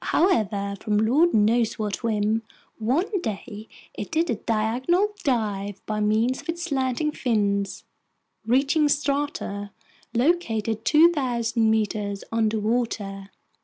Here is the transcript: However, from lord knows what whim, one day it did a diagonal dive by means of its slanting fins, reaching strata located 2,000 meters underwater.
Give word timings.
However, 0.05 0.73
from 0.79 0.97
lord 0.97 1.31
knows 1.31 1.77
what 1.77 2.01
whim, 2.01 2.41
one 2.79 3.21
day 3.21 3.67
it 3.93 4.09
did 4.09 4.31
a 4.31 4.35
diagonal 4.35 5.09
dive 5.23 5.79
by 5.85 5.99
means 5.99 6.41
of 6.41 6.49
its 6.49 6.63
slanting 6.63 7.11
fins, 7.11 7.83
reaching 8.43 8.89
strata 8.89 9.69
located 10.15 10.85
2,000 10.85 11.69
meters 11.69 12.23
underwater. 12.31 13.29